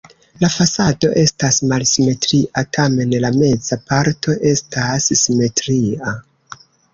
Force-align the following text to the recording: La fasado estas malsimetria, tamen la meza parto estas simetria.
La 0.43 0.47
fasado 0.51 1.09
estas 1.23 1.59
malsimetria, 1.71 2.63
tamen 2.77 3.13
la 3.27 3.31
meza 3.35 3.79
parto 3.93 4.35
estas 4.53 5.11
simetria. 5.21 6.17